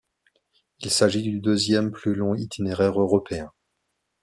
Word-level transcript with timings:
Il 0.79 0.89
s'agit 0.89 1.21
du 1.21 1.39
deuxième 1.41 1.91
plus 1.91 2.15
long 2.15 2.33
itinéraire 2.33 2.99
européen. 2.99 3.51